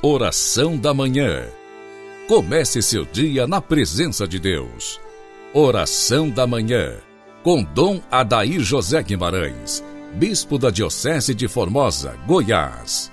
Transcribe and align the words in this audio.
Oração 0.00 0.78
da 0.78 0.94
Manhã. 0.94 1.48
Comece 2.28 2.80
seu 2.80 3.04
dia 3.04 3.48
na 3.48 3.60
presença 3.60 4.28
de 4.28 4.38
Deus. 4.38 5.00
Oração 5.52 6.30
da 6.30 6.46
Manhã. 6.46 6.98
Com 7.42 7.64
Dom 7.64 8.00
Adair 8.08 8.60
José 8.60 9.02
Guimarães, 9.02 9.82
Bispo 10.14 10.56
da 10.56 10.70
Diocese 10.70 11.34
de 11.34 11.48
Formosa, 11.48 12.16
Goiás. 12.28 13.10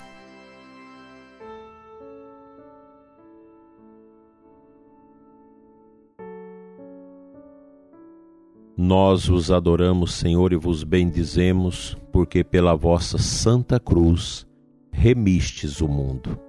Nós 8.76 9.26
vos 9.26 9.50
adoramos, 9.50 10.14
Senhor, 10.14 10.52
e 10.52 10.56
vos 10.56 10.84
bendizemos, 10.84 11.98
porque 12.12 12.44
pela 12.44 12.76
vossa 12.76 13.18
santa 13.18 13.80
cruz 13.80 14.46
remistes 14.92 15.80
o 15.80 15.88
mundo 15.88 16.45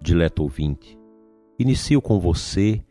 dileto 0.00 0.42
ouvinte. 0.42 0.98
Inicio 1.58 2.00
com 2.00 2.18
você 2.20 2.82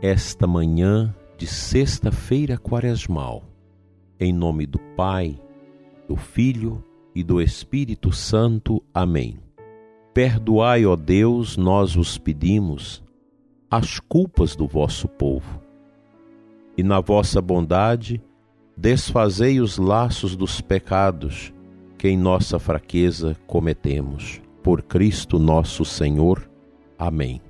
esta 0.00 0.46
manhã 0.46 1.14
de 1.38 1.46
sexta-feira 1.46 2.58
quaresmal, 2.58 3.44
em 4.18 4.32
nome 4.32 4.66
do 4.66 4.78
Pai, 4.96 5.40
do 6.08 6.16
Filho 6.16 6.82
e 7.14 7.22
do 7.22 7.40
Espírito 7.40 8.12
Santo. 8.12 8.82
Amém. 8.92 9.38
Perdoai, 10.12 10.86
ó 10.86 10.96
Deus, 10.96 11.56
nós 11.56 11.94
vos 11.94 12.18
pedimos, 12.18 13.02
as 13.70 14.00
culpas 14.00 14.56
do 14.56 14.66
vosso 14.66 15.08
povo, 15.08 15.60
e 16.76 16.82
na 16.82 17.00
vossa 17.00 17.40
bondade 17.40 18.22
desfazei 18.76 19.60
os 19.60 19.78
laços 19.78 20.36
dos 20.36 20.60
pecados 20.60 21.52
que 21.96 22.08
em 22.08 22.16
nossa 22.16 22.58
fraqueza 22.58 23.36
cometemos. 23.46 24.40
Por 24.62 24.82
Cristo 24.82 25.38
nosso 25.38 25.84
Senhor. 25.84 26.48
Amém. 26.98 27.40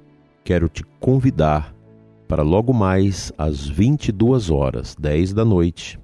Quero 0.44 0.69
te 0.69 0.84
convidar 1.00 1.75
para 2.27 2.42
logo 2.42 2.72
mais 2.72 3.33
às 3.39 3.69
22 3.69 4.50
horas, 4.50 4.97
10 4.98 5.33
da 5.33 5.44
noite, 5.44 5.98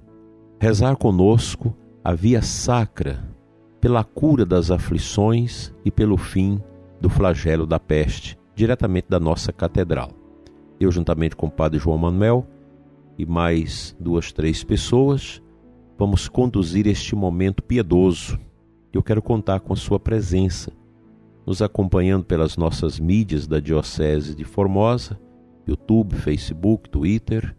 rezar 0.59 0.95
conosco 0.95 1.75
a 2.03 2.13
via 2.13 2.41
sacra 2.41 3.29
pela 3.81 4.03
cura 4.03 4.45
das 4.45 4.71
aflições 4.71 5.73
e 5.83 5.91
pelo 5.91 6.15
fim 6.15 6.61
do 7.01 7.09
flagelo 7.09 7.65
da 7.65 7.79
peste, 7.79 8.37
diretamente 8.55 9.07
da 9.09 9.19
nossa 9.19 9.51
catedral. 9.51 10.09
Eu, 10.79 10.89
juntamente 10.89 11.35
com 11.35 11.47
o 11.47 11.51
Padre 11.51 11.79
João 11.79 11.97
Manuel 11.97 12.47
e 13.17 13.25
mais 13.25 13.95
duas, 13.99 14.31
três 14.31 14.63
pessoas, 14.63 15.41
vamos 15.97 16.29
conduzir 16.29 16.87
este 16.87 17.13
momento 17.13 17.61
piedoso. 17.61 18.39
Eu 18.93 19.03
quero 19.03 19.21
contar 19.21 19.59
com 19.59 19.73
a 19.73 19.77
sua 19.77 19.99
presença 19.99 20.71
nos 21.45 21.61
acompanhando 21.61 22.23
pelas 22.23 22.57
nossas 22.57 22.99
mídias 22.99 23.47
da 23.47 23.59
Diocese 23.59 24.35
de 24.35 24.43
Formosa, 24.43 25.19
YouTube, 25.67 26.15
Facebook, 26.15 26.89
Twitter, 26.89 27.55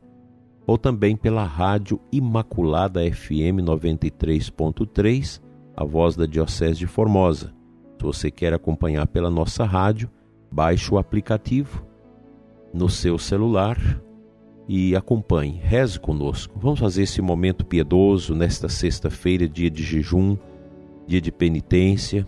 ou 0.67 0.79
também 0.79 1.17
pela 1.17 1.45
rádio 1.45 2.01
Imaculada 2.11 3.01
FM 3.01 3.61
93.3, 3.63 5.41
a 5.77 5.85
voz 5.85 6.17
da 6.17 6.25
Diocese 6.25 6.79
de 6.79 6.87
Formosa. 6.87 7.55
Se 7.99 8.05
você 8.05 8.31
quer 8.31 8.55
acompanhar 8.55 9.07
pela 9.07 9.31
nossa 9.31 9.65
rádio, 9.65 10.11
baixe 10.51 10.93
o 10.93 10.99
aplicativo 10.99 11.85
no 12.73 12.89
seu 12.89 13.19
celular 13.19 13.79
e 14.67 14.97
acompanhe, 14.97 15.61
reze 15.63 16.01
conosco. 16.01 16.59
Vamos 16.59 16.81
fazer 16.81 17.03
esse 17.03 17.21
momento 17.21 17.65
piedoso 17.67 18.35
nesta 18.35 18.69
sexta-feira, 18.69 19.47
dia 19.47 19.71
de 19.71 19.83
jejum, 19.83 20.37
dia 21.07 21.21
de 21.21 21.31
penitência 21.31 22.27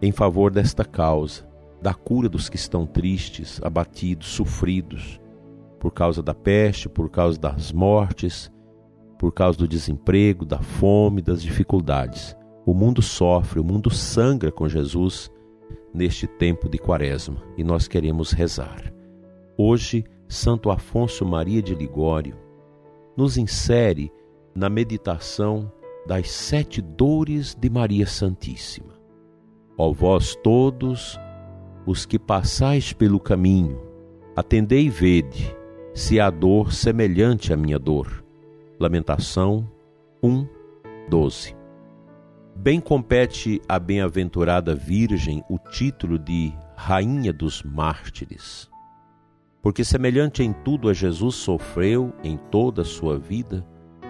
em 0.00 0.12
favor 0.12 0.50
desta 0.50 0.84
causa, 0.84 1.46
da 1.80 1.94
cura 1.94 2.28
dos 2.28 2.48
que 2.48 2.56
estão 2.56 2.86
tristes, 2.86 3.60
abatidos, 3.62 4.28
sofridos, 4.28 5.20
por 5.78 5.92
causa 5.92 6.22
da 6.22 6.34
peste, 6.34 6.88
por 6.88 7.10
causa 7.10 7.38
das 7.38 7.72
mortes, 7.72 8.50
por 9.18 9.32
causa 9.32 9.58
do 9.58 9.68
desemprego, 9.68 10.44
da 10.44 10.58
fome, 10.58 11.22
das 11.22 11.42
dificuldades. 11.42 12.36
O 12.64 12.74
mundo 12.74 13.00
sofre, 13.00 13.60
o 13.60 13.64
mundo 13.64 13.90
sangra 13.90 14.50
com 14.50 14.68
Jesus 14.68 15.30
neste 15.94 16.26
tempo 16.26 16.68
de 16.68 16.78
Quaresma 16.78 17.42
e 17.56 17.64
nós 17.64 17.88
queremos 17.88 18.32
rezar. 18.32 18.92
Hoje, 19.56 20.04
Santo 20.28 20.70
Afonso 20.70 21.24
Maria 21.24 21.62
de 21.62 21.74
Ligório 21.74 22.36
nos 23.16 23.38
insere 23.38 24.12
na 24.54 24.68
meditação 24.68 25.72
das 26.06 26.30
sete 26.30 26.82
dores 26.82 27.54
de 27.54 27.70
Maria 27.70 28.06
Santíssima. 28.06 28.95
Ó 29.78 29.92
vós 29.92 30.34
todos 30.36 31.20
os 31.84 32.06
que 32.06 32.18
passais 32.18 32.94
pelo 32.94 33.20
caminho, 33.20 33.78
atendei 34.34 34.86
e 34.86 34.88
vede 34.88 35.54
se 35.92 36.18
há 36.18 36.30
dor 36.30 36.72
semelhante 36.72 37.52
à 37.52 37.58
minha 37.58 37.78
dor. 37.78 38.24
Lamentação 38.80 39.70
1, 40.22 40.46
12. 41.10 41.54
Bem 42.54 42.80
compete 42.80 43.60
à 43.68 43.78
bem-aventurada 43.78 44.74
Virgem 44.74 45.44
o 45.46 45.58
título 45.58 46.18
de 46.18 46.54
Rainha 46.74 47.32
dos 47.32 47.62
Mártires, 47.62 48.70
porque 49.60 49.84
semelhante 49.84 50.42
em 50.42 50.54
tudo 50.54 50.88
a 50.88 50.94
Jesus 50.94 51.34
sofreu 51.34 52.14
em 52.24 52.38
toda 52.50 52.80
a 52.80 52.84
sua 52.84 53.18
vida 53.18 53.62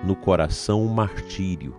no 0.04 0.14
coração 0.14 0.80
um 0.80 0.94
martírio, 0.94 1.74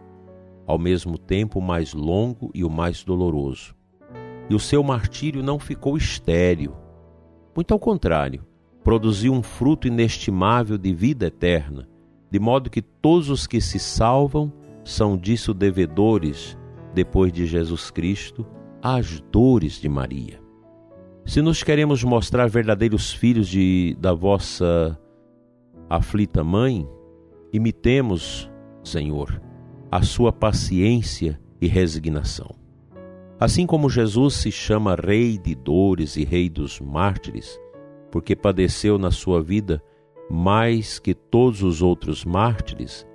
ao 0.65 0.77
mesmo 0.77 1.17
tempo 1.17 1.59
o 1.59 1.61
mais 1.61 1.93
longo 1.93 2.51
e 2.53 2.65
o 2.65 2.69
mais 2.69 3.01
doloroso 3.01 3.76
e 4.49 4.55
o 4.55 4.59
seu 4.59 4.83
martírio 4.83 5.43
não 5.43 5.59
ficou 5.59 5.97
estéril. 5.97 6.73
Muito 7.55 7.73
ao 7.73 7.79
contrário, 7.79 8.45
produziu 8.83 9.33
um 9.33 9.43
fruto 9.43 9.87
inestimável 9.87 10.77
de 10.77 10.93
vida 10.93 11.27
eterna, 11.27 11.87
de 12.31 12.39
modo 12.39 12.69
que 12.69 12.81
todos 12.81 13.29
os 13.29 13.47
que 13.47 13.59
se 13.59 13.79
salvam 13.79 14.51
são 14.83 15.17
disso 15.17 15.53
devedores, 15.53 16.57
depois 16.93 17.31
de 17.33 17.45
Jesus 17.45 17.91
Cristo, 17.91 18.45
às 18.81 19.19
dores 19.31 19.81
de 19.81 19.89
Maria. 19.89 20.39
Se 21.25 21.41
nos 21.41 21.61
queremos 21.61 22.03
mostrar 22.03 22.47
verdadeiros 22.47 23.11
filhos 23.11 23.49
de, 23.49 23.97
da 23.99 24.13
vossa 24.13 24.97
aflita 25.89 26.43
mãe, 26.43 26.87
imitemos, 27.51 28.49
Senhor, 28.83 29.41
a 29.91 30.01
sua 30.01 30.31
paciência 30.31 31.39
e 31.59 31.67
resignação. 31.67 32.66
Assim 33.39 33.67
como 33.67 33.89
Jesus 33.89 34.33
se 34.35 34.51
chama 34.51 34.95
Rei 34.95 35.37
de 35.37 35.53
dores 35.53 36.15
e 36.15 36.23
Rei 36.23 36.49
dos 36.49 36.79
mártires, 36.79 37.59
porque 38.11 38.35
padeceu 38.35 38.97
na 38.97 39.11
sua 39.11 39.43
vida 39.43 39.83
mais 40.29 40.97
que 40.97 41.13
todos 41.13 41.61
os 41.61 41.81
outros 41.81 42.25
mártires, 42.25 43.05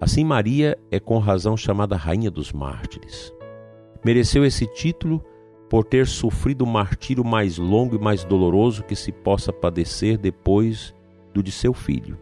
assim 0.00 0.24
Maria 0.24 0.78
é 0.90 0.98
com 0.98 1.18
razão 1.18 1.56
chamada 1.56 1.94
Rainha 1.94 2.30
dos 2.30 2.52
Mártires. 2.52 3.32
Mereceu 4.04 4.44
esse 4.44 4.66
título 4.66 5.22
por 5.68 5.84
ter 5.84 6.06
sofrido 6.06 6.62
o 6.62 6.66
martírio 6.66 7.24
mais 7.24 7.58
longo 7.58 7.96
e 7.96 7.98
mais 7.98 8.24
doloroso 8.24 8.82
que 8.82 8.96
se 8.96 9.12
possa 9.12 9.52
padecer 9.52 10.18
depois 10.18 10.94
do 11.32 11.42
de 11.42 11.52
seu 11.52 11.72
filho. 11.72 12.18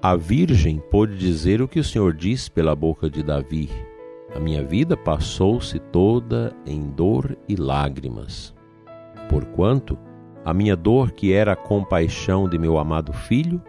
A 0.00 0.14
Virgem 0.14 0.78
pôde 0.78 1.16
dizer 1.16 1.60
o 1.60 1.68
que 1.68 1.80
o 1.80 1.84
Senhor 1.84 2.14
diz 2.14 2.48
pela 2.48 2.74
boca 2.74 3.10
de 3.10 3.22
Davi: 3.22 3.68
a 4.34 4.38
minha 4.38 4.62
vida 4.62 4.96
passou-se 4.96 5.78
toda 5.78 6.54
em 6.66 6.90
dor 6.90 7.36
e 7.48 7.56
lágrimas. 7.56 8.54
Porquanto 9.28 9.98
a 10.44 10.54
minha 10.54 10.76
dor, 10.76 11.12
que 11.12 11.32
era 11.32 11.52
a 11.52 11.56
compaixão 11.56 12.48
de 12.48 12.58
meu 12.58 12.78
amado 12.78 13.12
filho, 13.12 13.62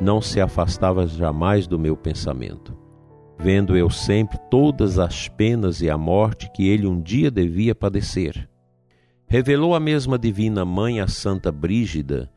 não 0.00 0.20
se 0.20 0.40
afastava 0.40 1.06
jamais 1.06 1.66
do 1.66 1.78
meu 1.78 1.96
pensamento, 1.96 2.76
vendo 3.38 3.76
eu 3.76 3.88
sempre 3.90 4.38
todas 4.50 4.98
as 4.98 5.28
penas 5.28 5.80
e 5.80 5.88
a 5.88 5.96
morte 5.96 6.50
que 6.52 6.68
ele 6.68 6.86
um 6.86 7.00
dia 7.00 7.30
devia 7.30 7.74
padecer. 7.74 8.48
Revelou 9.26 9.74
a 9.74 9.80
mesma 9.80 10.18
divina 10.18 10.64
mãe 10.64 11.00
a 11.00 11.06
Santa 11.06 11.52
Brígida, 11.52 12.30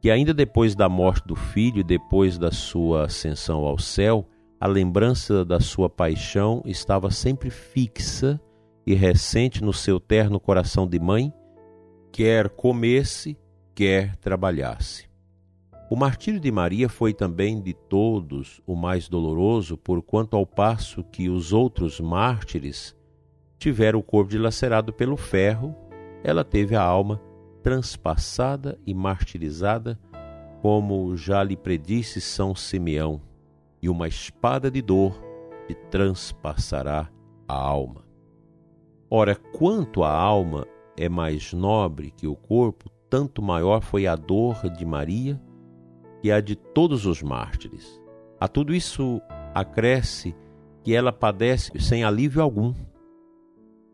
que 0.00 0.10
ainda 0.10 0.34
depois 0.34 0.74
da 0.74 0.88
morte 0.88 1.26
do 1.26 1.34
filho 1.34 1.80
e 1.80 1.84
depois 1.84 2.38
da 2.38 2.50
sua 2.50 3.04
ascensão 3.04 3.64
ao 3.64 3.78
céu, 3.78 4.28
a 4.64 4.66
lembrança 4.66 5.44
da 5.44 5.60
sua 5.60 5.90
paixão 5.90 6.62
estava 6.64 7.10
sempre 7.10 7.50
fixa 7.50 8.40
e 8.86 8.94
recente 8.94 9.62
no 9.62 9.74
seu 9.74 10.00
terno 10.00 10.40
coração 10.40 10.88
de 10.88 10.98
mãe, 10.98 11.30
quer 12.10 12.48
comesse, 12.48 13.36
quer 13.74 14.16
trabalhasse. 14.16 15.06
O 15.90 15.96
martírio 15.96 16.40
de 16.40 16.50
Maria 16.50 16.88
foi 16.88 17.12
também 17.12 17.60
de 17.60 17.74
todos 17.74 18.62
o 18.66 18.74
mais 18.74 19.06
doloroso, 19.06 19.76
porquanto 19.76 20.34
ao 20.34 20.46
passo 20.46 21.04
que 21.04 21.28
os 21.28 21.52
outros 21.52 22.00
mártires 22.00 22.96
tiveram 23.58 23.98
o 23.98 24.02
corpo 24.02 24.30
dilacerado 24.30 24.94
pelo 24.94 25.18
ferro, 25.18 25.76
ela 26.22 26.42
teve 26.42 26.74
a 26.74 26.82
alma 26.82 27.20
transpassada 27.62 28.78
e 28.86 28.94
martirizada, 28.94 30.00
como 30.62 31.14
já 31.18 31.42
lhe 31.44 31.54
predisse 31.54 32.18
São 32.18 32.54
Simeão 32.54 33.20
e 33.84 33.88
uma 33.90 34.08
espada 34.08 34.70
de 34.70 34.80
dor 34.80 35.22
te 35.68 35.74
transpassará 35.74 37.10
a 37.46 37.54
alma. 37.54 38.02
Ora, 39.10 39.36
quanto 39.36 40.02
à 40.02 40.10
alma, 40.10 40.66
é 40.96 41.06
mais 41.06 41.52
nobre 41.52 42.10
que 42.10 42.26
o 42.26 42.34
corpo, 42.34 42.90
tanto 43.10 43.42
maior 43.42 43.82
foi 43.82 44.06
a 44.06 44.16
dor 44.16 44.70
de 44.70 44.86
Maria 44.86 45.38
que 46.22 46.32
a 46.32 46.40
de 46.40 46.56
todos 46.56 47.04
os 47.04 47.22
mártires. 47.22 48.00
A 48.40 48.48
tudo 48.48 48.74
isso 48.74 49.20
acresce 49.54 50.34
que 50.82 50.94
ela 50.94 51.12
padece 51.12 51.78
sem 51.78 52.04
alívio 52.04 52.40
algum. 52.40 52.72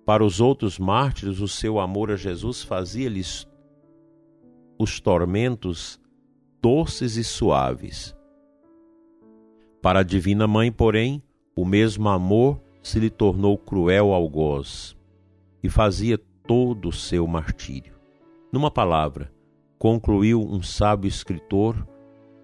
Para 0.06 0.24
os 0.24 0.40
outros 0.40 0.78
mártires, 0.78 1.40
o 1.40 1.48
seu 1.48 1.80
amor 1.80 2.12
a 2.12 2.16
Jesus 2.16 2.62
fazia-lhes 2.62 3.44
os 4.78 5.00
tormentos 5.00 6.00
doces 6.62 7.16
e 7.16 7.24
suaves. 7.24 8.14
Para 9.82 10.00
a 10.00 10.02
Divina 10.02 10.46
Mãe, 10.46 10.70
porém, 10.70 11.22
o 11.56 11.64
mesmo 11.64 12.08
amor 12.08 12.60
se 12.82 12.98
lhe 12.98 13.08
tornou 13.08 13.56
cruel 13.56 14.12
algoz 14.12 14.96
e 15.62 15.68
fazia 15.68 16.18
todo 16.46 16.88
o 16.88 16.92
seu 16.92 17.26
martírio. 17.26 17.94
Numa 18.52 18.70
palavra, 18.70 19.32
concluiu 19.78 20.42
um 20.42 20.62
sábio 20.62 21.08
escritor, 21.08 21.86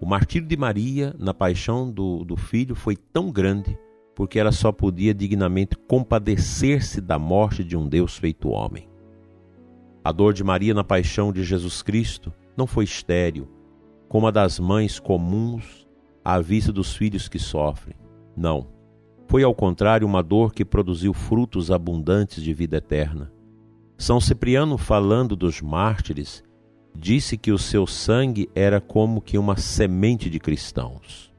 o 0.01 0.07
martírio 0.07 0.49
de 0.49 0.57
Maria 0.57 1.15
na 1.19 1.35
paixão 1.35 1.91
do, 1.91 2.25
do 2.25 2.37
filho 2.37 2.75
foi 2.75 2.97
tão 2.97 3.31
grande 3.31 3.79
porque 4.15 4.39
ela 4.39 4.51
só 4.51 4.73
podia 4.73 5.13
dignamente 5.13 5.77
compadecer-se 5.77 7.03
da 7.03 7.19
morte 7.19 7.63
de 7.63 7.77
um 7.77 7.87
Deus 7.87 8.17
feito 8.17 8.49
homem. 8.49 8.89
A 10.03 10.11
dor 10.11 10.33
de 10.33 10.43
Maria 10.43 10.73
na 10.73 10.83
paixão 10.83 11.31
de 11.31 11.45
Jesus 11.45 11.83
Cristo 11.83 12.33
não 12.57 12.67
foi 12.67 12.85
estéril, 12.85 13.47
como 14.09 14.27
a 14.27 14.31
das 14.31 14.59
mães 14.59 14.99
comuns 14.99 15.86
à 16.29 16.41
vista 16.41 16.73
dos 16.73 16.97
filhos 16.97 17.29
que 17.29 17.39
sofrem. 17.39 17.95
Não. 18.37 18.67
Foi 19.29 19.45
ao 19.45 19.55
contrário 19.55 20.05
uma 20.05 20.25
dor 20.25 20.53
que 20.53 20.65
produziu 20.65 21.15
frutos 21.15 21.71
abundantes 21.71 22.43
de 22.43 22.53
vida 22.53 22.79
eterna. 22.79 23.33
São 23.97 24.21
Cipriano, 24.21 24.77
falando 24.77 25.37
dos 25.37 25.63
mártires, 25.63 26.43
disse 26.93 27.39
que 27.39 27.53
o 27.53 27.59
seu 27.59 27.87
sangue 27.87 28.51
era 28.57 28.81
como 28.81 29.21
que 29.21 29.39
uma 29.39 29.57
semente 29.57 30.29
de 30.29 30.41
cristãos, 30.41 31.33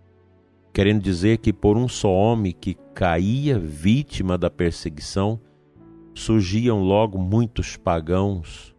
querendo 0.71 1.01
dizer 1.01 1.39
que 1.39 1.51
por 1.51 1.75
um 1.75 1.89
só 1.89 2.09
homem 2.09 2.55
que 2.57 2.77
caía 2.93 3.59
vítima 3.59 4.37
da 4.37 4.49
perseguição, 4.49 5.37
surgiam 6.13 6.81
logo 6.81 7.17
muitos 7.17 7.75
pagãos 7.75 8.73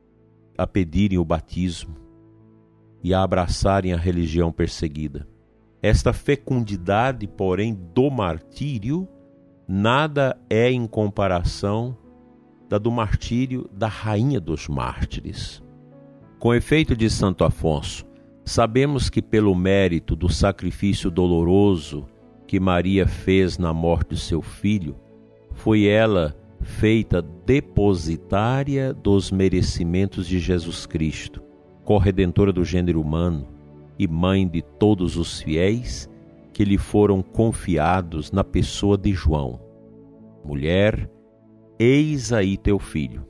a 0.57 0.67
pedirem 0.67 1.19
o 1.19 1.25
batismo 1.25 1.97
e 3.05 3.13
a 3.13 3.23
abraçarem 3.23 3.93
a 3.93 3.99
religião 3.99 4.51
perseguida. 4.51 5.29
Esta 5.83 6.13
fecundidade, 6.13 7.27
porém, 7.29 7.73
do 7.95 8.11
martírio, 8.11 9.09
nada 9.67 10.37
é 10.51 10.71
em 10.71 10.87
comparação 10.87 11.97
da 12.69 12.79
do 12.79 12.91
martírio 12.91 13.71
da 13.73 13.87
rainha 13.87 14.41
dos 14.41 14.67
mártires. 14.67 15.63
Com 16.39 16.53
efeito 16.53 16.97
de 16.97 17.09
Santo 17.09 17.45
Afonso, 17.45 18.05
sabemos 18.45 19.09
que 19.09 19.23
pelo 19.23 19.55
mérito 19.55 20.17
do 20.17 20.29
sacrifício 20.29 21.11
doloroso 21.11 22.07
que 22.47 22.59
Maria 22.59 23.07
fez 23.07 23.57
na 23.57 23.73
morte 23.73 24.15
de 24.15 24.21
seu 24.21 24.43
filho, 24.43 24.97
foi 25.53 25.87
ela 25.87 26.37
feita 26.61 27.23
depositária 27.23 28.93
dos 28.93 29.31
merecimentos 29.31 30.27
de 30.27 30.41
Jesus 30.41 30.87
Cristo, 30.87 31.43
corredentora 31.85 32.53
do 32.53 32.65
gênero 32.65 33.01
humano 33.01 33.58
e 33.99 34.07
mãe 34.07 34.47
de 34.47 34.63
todos 34.63 35.17
os 35.17 35.41
fiéis 35.41 36.09
que 36.53 36.65
lhe 36.65 36.79
foram 36.79 37.23
confiados 37.23 38.31
na 38.33 38.45
pessoa 38.45 38.97
de 38.97 39.13
João. 39.13 39.61
Mulher, 40.45 41.11
eis 41.79 42.33
aí 42.33 42.57
teu 42.57 42.79
filho. 42.79 43.27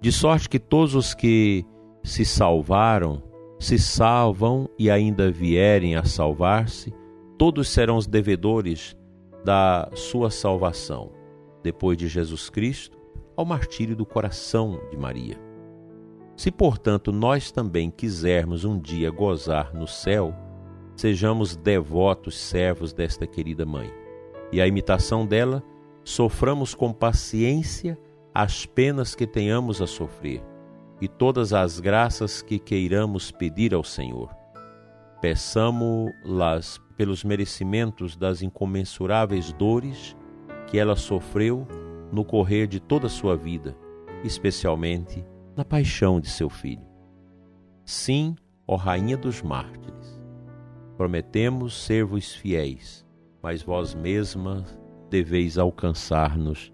De 0.00 0.10
sorte 0.10 0.48
que 0.48 0.58
todos 0.58 0.94
os 0.94 1.14
que 1.14 1.64
se 2.02 2.24
salvaram, 2.24 3.22
se 3.58 3.78
salvam 3.78 4.68
e 4.78 4.90
ainda 4.90 5.30
vierem 5.30 5.94
a 5.94 6.04
salvar-se, 6.04 6.92
todos 7.38 7.68
serão 7.68 7.96
os 7.96 8.06
devedores 8.06 8.96
da 9.44 9.88
sua 9.94 10.30
salvação, 10.30 11.12
depois 11.62 11.96
de 11.96 12.08
Jesus 12.08 12.50
Cristo, 12.50 12.98
ao 13.36 13.44
martírio 13.44 13.96
do 13.96 14.04
coração 14.04 14.80
de 14.90 14.96
Maria. 14.96 15.51
Se, 16.42 16.50
portanto, 16.50 17.12
nós 17.12 17.52
também 17.52 17.88
quisermos 17.88 18.64
um 18.64 18.76
dia 18.76 19.12
gozar 19.12 19.72
no 19.72 19.86
céu, 19.86 20.34
sejamos 20.96 21.54
devotos 21.54 22.36
servos 22.36 22.92
desta 22.92 23.28
querida 23.28 23.64
mãe. 23.64 23.88
E 24.50 24.60
a 24.60 24.66
imitação 24.66 25.24
dela, 25.24 25.62
soframos 26.02 26.74
com 26.74 26.92
paciência 26.92 27.96
as 28.34 28.66
penas 28.66 29.14
que 29.14 29.24
tenhamos 29.24 29.80
a 29.80 29.86
sofrer 29.86 30.42
e 31.00 31.06
todas 31.06 31.52
as 31.52 31.78
graças 31.78 32.42
que 32.42 32.58
queiramos 32.58 33.30
pedir 33.30 33.72
ao 33.72 33.84
Senhor. 33.84 34.28
Peçamo-las 35.20 36.80
pelos 36.96 37.22
merecimentos 37.22 38.16
das 38.16 38.42
incomensuráveis 38.42 39.52
dores 39.52 40.16
que 40.66 40.76
ela 40.76 40.96
sofreu 40.96 41.68
no 42.10 42.24
correr 42.24 42.66
de 42.66 42.80
toda 42.80 43.06
a 43.06 43.10
sua 43.10 43.36
vida, 43.36 43.76
especialmente 44.24 45.24
na 45.56 45.64
paixão 45.64 46.20
de 46.20 46.28
seu 46.28 46.48
filho. 46.48 46.86
Sim, 47.84 48.34
ó 48.66 48.76
Rainha 48.76 49.16
dos 49.16 49.42
Mártires, 49.42 50.22
prometemos 50.96 51.84
ser-vos 51.84 52.34
fiéis, 52.34 53.06
mas 53.42 53.62
vós 53.62 53.94
mesma 53.94 54.64
deveis 55.10 55.58
alcançar-nos 55.58 56.72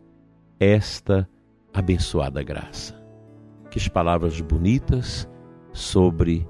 esta 0.61 1.29
abençoada 1.73 2.43
graça. 2.43 2.95
Que 3.71 3.79
as 3.79 3.89
palavras 3.89 4.41
bonitas 4.41 5.29
sobre 5.73 6.47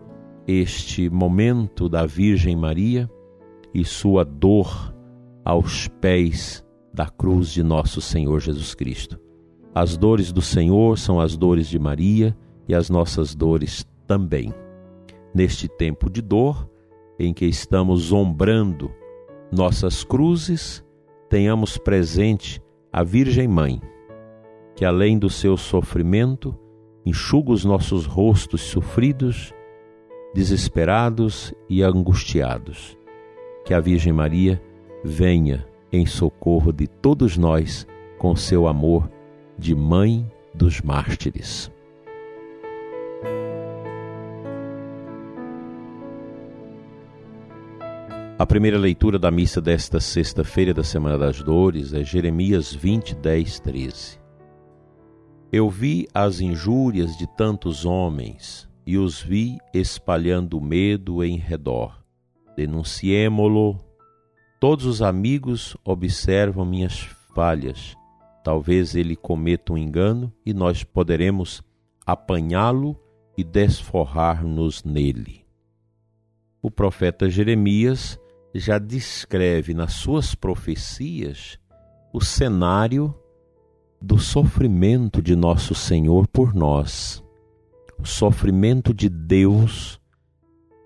este 0.47 1.11
momento 1.11 1.89
da 1.89 2.07
Virgem 2.07 2.57
Maria 2.57 3.11
e 3.75 3.85
sua 3.85 4.25
dor 4.25 4.95
aos 5.45 5.89
pés 5.89 6.65
da 6.93 7.07
cruz 7.07 7.51
de 7.51 7.63
nosso 7.63 8.01
Senhor 8.01 8.41
Jesus 8.41 8.75
Cristo 8.75 9.28
as 9.81 9.97
dores 9.97 10.33
do 10.33 10.43
Senhor 10.43 10.99
são 10.99 11.21
as 11.21 11.37
dores 11.37 11.69
de 11.69 11.79
Maria 11.79 12.37
e 12.67 12.75
as 12.75 12.91
nossas 12.91 13.33
dores 13.33 13.87
também. 14.09 14.53
Neste 15.33 15.69
tempo 15.69 16.11
de 16.11 16.21
dor, 16.21 16.69
em 17.17 17.33
que 17.33 17.47
estamos 17.47 18.11
ombrando 18.11 18.91
nossas 19.53 20.03
cruzes, 20.03 20.85
tenhamos 21.31 21.79
presente 21.79 22.61
a 22.93 23.05
Virgem 23.05 23.47
Mãe, 23.47 23.81
que 24.75 24.85
além 24.85 25.17
do 25.17 25.31
seu 25.31 25.57
sofrimento, 25.57 26.59
enxuga 27.07 27.53
os 27.53 27.65
nossos 27.65 28.05
rostos 28.05 28.63
sofridos, 28.63 29.55
desesperados 30.35 31.55
e 31.69 31.85
angustiados. 31.85 32.99
Que 33.65 33.73
a 33.73 33.79
Virgem 33.79 34.13
Maria 34.13 34.61
venha 35.05 35.65
em 35.93 36.05
socorro 36.05 36.73
de 36.73 36.89
todos 36.89 37.39
nós 37.39 37.87
com 38.19 38.35
seu 38.35 38.67
amor 38.67 39.09
de 39.59 39.75
Mãe 39.75 40.25
dos 40.55 40.81
Mártires. 40.81 41.69
A 48.39 48.47
primeira 48.47 48.79
leitura 48.79 49.19
da 49.19 49.33
missa 49.33 49.61
desta 49.61 49.99
sexta-feira 49.99 50.73
da 50.73 50.85
Semana 50.85 51.19
das 51.19 51.43
Dores 51.43 51.93
é 51.93 52.05
Jeremias 52.05 52.73
20, 52.73 53.17
10, 53.17 53.59
13. 53.59 54.21
Eu 55.53 55.69
vi 55.69 56.07
as 56.15 56.41
injúrias 56.41 57.19
de 57.19 57.27
tantos 57.37 57.85
homens 57.85 58.69
e 58.87 58.97
os 58.97 59.21
vi 59.21 59.59
espalhando 59.75 60.61
medo 60.61 61.25
em 61.25 61.37
redor. 61.37 61.99
Denunciemo-lo. 62.57 63.77
Todos 64.61 64.87
os 64.87 65.03
amigos 65.03 65.77
observam 65.85 66.65
minhas 66.65 67.09
falhas 67.35 67.99
Talvez 68.43 68.95
ele 68.95 69.17
cometa 69.17 69.73
um 69.73 69.79
engano 69.79 70.33
e 70.45 70.55
nós 70.55 70.85
poderemos 70.85 71.63
apanhá-lo 72.07 72.99
e 73.37 73.45
desforrar-nos 73.45 74.83
nele. 74.85 75.45
O 76.63 76.71
profeta 76.71 77.29
Jeremias 77.29 78.19
já 78.55 78.79
descreve 78.79 79.75
nas 79.75 79.93
suas 79.93 80.35
profecias 80.35 81.59
o 82.13 82.21
cenário 82.21 83.15
do 84.01 84.19
sofrimento 84.19 85.21
de 85.21 85.37
nosso 85.37 85.75
Senhor 85.75 86.27
por 86.27 86.55
nós, 86.55 87.23
o 88.01 88.07
sofrimento 88.07 88.95
de 88.95 89.09
Deus 89.09 90.01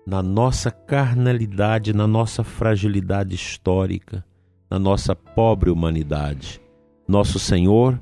na 0.05 0.21
nossa 0.21 0.69
carnalidade, 0.69 1.93
na 1.93 2.05
nossa 2.05 2.43
fragilidade 2.43 3.33
histórica, 3.33 4.25
na 4.69 4.77
nossa 4.77 5.15
pobre 5.15 5.69
humanidade 5.69 6.62
nosso 7.13 7.37
Senhor 7.37 8.01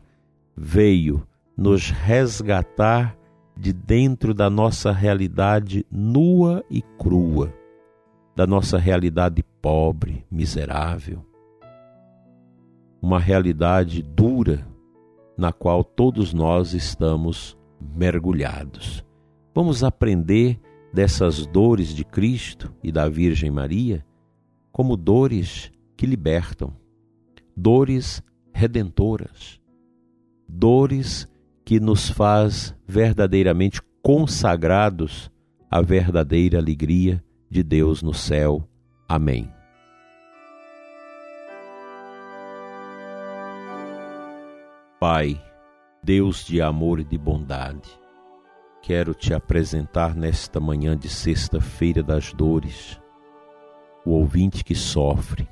veio 0.55 1.27
nos 1.57 1.89
resgatar 1.89 3.17
de 3.57 3.73
dentro 3.73 4.33
da 4.33 4.49
nossa 4.49 4.89
realidade 4.93 5.85
nua 5.91 6.63
e 6.69 6.81
crua, 6.81 7.53
da 8.33 8.47
nossa 8.47 8.77
realidade 8.77 9.43
pobre, 9.61 10.25
miserável. 10.31 11.25
Uma 13.01 13.19
realidade 13.19 14.01
dura 14.01 14.65
na 15.37 15.51
qual 15.51 15.83
todos 15.83 16.33
nós 16.33 16.73
estamos 16.73 17.57
mergulhados. 17.81 19.03
Vamos 19.53 19.83
aprender 19.83 20.57
dessas 20.93 21.45
dores 21.45 21.89
de 21.89 22.05
Cristo 22.05 22.73
e 22.81 22.93
da 22.93 23.09
Virgem 23.09 23.51
Maria 23.51 24.05
como 24.71 24.95
dores 24.95 25.69
que 25.97 26.05
libertam, 26.05 26.73
dores 27.57 28.23
redentoras, 28.53 29.60
dores 30.48 31.27
que 31.63 31.79
nos 31.79 32.10
faz 32.10 32.75
verdadeiramente 32.88 33.81
consagrados 34.01 35.31
à 35.70 35.81
verdadeira 35.81 36.58
alegria 36.58 37.24
de 37.50 37.63
Deus 37.63 38.01
no 38.01 38.13
céu. 38.13 38.67
Amém. 39.08 39.50
Pai, 45.00 45.41
Deus 46.03 46.46
de 46.46 46.62
amor 46.62 47.00
e 47.00 47.03
de 47.03 47.17
bondade, 47.17 47.89
quero 48.84 49.13
te 49.13 49.34
apresentar 49.34 50.15
nesta 50.15 50.60
manhã 50.60 50.96
de 50.98 51.10
sexta-feira 51.10 52.03
das 52.03 52.34
dores, 52.34 53.01
o 54.05 54.12
ouvinte 54.12 54.63
que 54.63 54.75
sofre, 54.75 55.48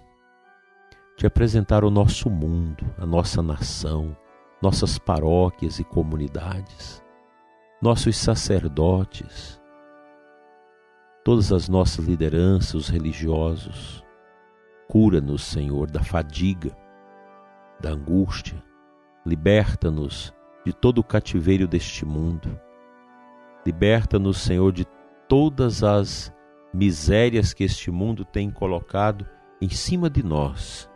te 1.20 1.28
apresentar 1.28 1.84
o 1.84 1.90
nosso 1.90 2.30
mundo, 2.30 2.86
a 2.98 3.06
nossa 3.06 3.44
nação, 3.44 4.16
nossas 4.62 4.98
paróquias 4.98 5.78
e 5.78 5.84
comunidades, 5.84 7.04
nossos 7.82 8.16
sacerdotes, 8.16 9.62
todas 11.26 11.52
as 11.52 11.68
nossas 11.68 12.06
lideranças, 12.06 12.74
os 12.74 12.88
religiosos. 12.88 14.02
Cura-nos, 14.88 15.44
Senhor, 15.44 15.92
da 15.92 16.02
fadiga, 16.02 16.74
da 17.82 17.90
angústia. 17.90 18.64
Liberta-nos 19.26 20.34
de 20.66 20.72
todo 20.72 21.00
o 21.00 21.04
cativeiro 21.04 21.68
deste 21.68 22.06
mundo. 22.06 22.58
Liberta-nos, 23.66 24.38
Senhor, 24.38 24.72
de 24.72 24.86
todas 25.28 25.84
as 25.84 26.34
misérias 26.74 27.54
que 27.54 27.66
este 27.66 27.92
mundo 27.92 28.24
tem 28.24 28.50
colocado 28.50 29.28
em 29.62 29.68
cima 29.68 30.10
de 30.10 30.24
nós 30.24 30.89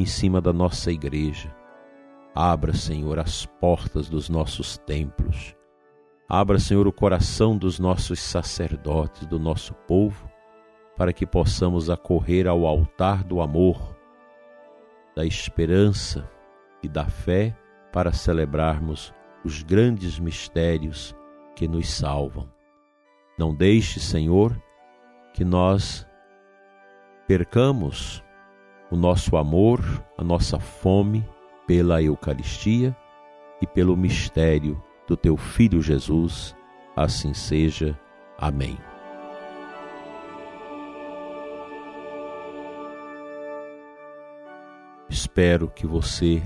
em 0.00 0.06
cima 0.06 0.40
da 0.40 0.52
nossa 0.52 0.90
igreja. 0.90 1.54
Abra, 2.34 2.72
Senhor, 2.72 3.18
as 3.18 3.44
portas 3.44 4.08
dos 4.08 4.28
nossos 4.28 4.78
templos. 4.78 5.54
Abra, 6.28 6.58
Senhor, 6.58 6.86
o 6.86 6.92
coração 6.92 7.56
dos 7.56 7.78
nossos 7.78 8.20
sacerdotes, 8.20 9.26
do 9.26 9.38
nosso 9.38 9.74
povo, 9.74 10.30
para 10.96 11.12
que 11.12 11.26
possamos 11.26 11.90
acorrer 11.90 12.46
ao 12.46 12.66
altar 12.66 13.24
do 13.24 13.40
amor, 13.40 13.96
da 15.14 15.26
esperança 15.26 16.30
e 16.82 16.88
da 16.88 17.04
fé 17.06 17.56
para 17.92 18.12
celebrarmos 18.12 19.12
os 19.44 19.62
grandes 19.62 20.18
mistérios 20.18 21.14
que 21.56 21.66
nos 21.66 21.90
salvam. 21.90 22.48
Não 23.38 23.54
deixe, 23.54 23.98
Senhor, 23.98 24.56
que 25.34 25.44
nós 25.44 26.06
percamos 27.26 28.22
o 28.90 28.96
nosso 28.96 29.36
amor, 29.36 29.80
a 30.18 30.24
nossa 30.24 30.58
fome 30.58 31.24
pela 31.66 32.02
Eucaristia 32.02 32.96
e 33.62 33.66
pelo 33.66 33.96
mistério 33.96 34.82
do 35.06 35.16
teu 35.16 35.36
Filho 35.36 35.80
Jesus. 35.80 36.56
Assim 36.96 37.32
seja. 37.32 37.98
Amém. 38.36 38.76
Espero 45.08 45.68
que 45.68 45.86
você 45.86 46.42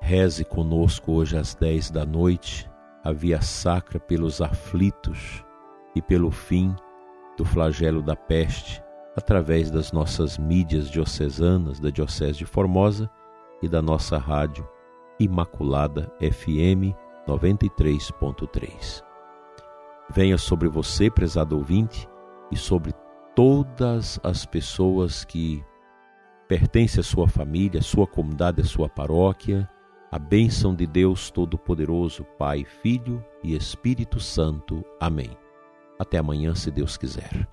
reze 0.00 0.44
conosco 0.44 1.12
hoje 1.12 1.36
às 1.36 1.54
dez 1.54 1.90
da 1.90 2.06
noite 2.06 2.70
a 3.02 3.12
via 3.12 3.40
sacra 3.40 3.98
pelos 3.98 4.40
aflitos 4.40 5.44
e 5.94 6.02
pelo 6.02 6.30
fim 6.30 6.74
do 7.36 7.44
flagelo 7.44 8.02
da 8.02 8.16
peste 8.16 8.82
através 9.16 9.70
das 9.70 9.90
nossas 9.92 10.36
mídias 10.36 10.90
diocesanas 10.90 11.80
da 11.80 11.88
Diocese 11.88 12.38
de 12.38 12.44
Formosa 12.44 13.10
e 13.62 13.68
da 13.68 13.80
nossa 13.80 14.18
rádio 14.18 14.68
Imaculada 15.18 16.12
FM 16.20 16.94
93.3. 17.26 19.02
Venha 20.10 20.36
sobre 20.36 20.68
você, 20.68 21.10
prezado 21.10 21.56
ouvinte, 21.56 22.06
e 22.52 22.56
sobre 22.56 22.92
todas 23.34 24.20
as 24.22 24.46
pessoas 24.46 25.24
que 25.24 25.64
pertencem 26.46 27.00
à 27.00 27.02
sua 27.02 27.26
família, 27.26 27.80
à 27.80 27.82
sua 27.82 28.06
comunidade, 28.06 28.60
à 28.60 28.64
sua 28.64 28.88
paróquia, 28.88 29.68
a 30.12 30.18
bênção 30.18 30.74
de 30.74 30.86
Deus 30.86 31.30
Todo-Poderoso, 31.30 32.24
Pai, 32.38 32.64
Filho 32.64 33.24
e 33.42 33.56
Espírito 33.56 34.20
Santo. 34.20 34.84
Amém. 35.00 35.36
Até 35.98 36.18
amanhã, 36.18 36.54
se 36.54 36.70
Deus 36.70 36.96
quiser. 36.96 37.48